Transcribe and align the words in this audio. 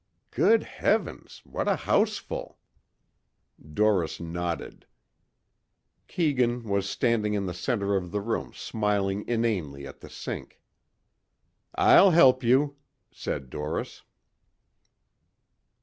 "Good 0.31 0.63
heavens! 0.63 1.41
What 1.45 1.67
a 1.67 1.75
houseful." 1.75 2.57
Doris 3.71 4.19
nodded. 4.19 4.87
Keegan 6.07 6.63
was 6.63 6.89
standing 6.89 7.35
in 7.35 7.45
the 7.45 7.53
center 7.53 7.95
of 7.95 8.09
the 8.09 8.19
room 8.19 8.51
smiling 8.51 9.23
inanely 9.27 9.85
at 9.85 9.99
the 9.99 10.09
sink. 10.09 10.59
"I'll 11.75 12.09
help 12.09 12.43
you," 12.43 12.77
said 13.11 13.51
Doris. 13.51 14.01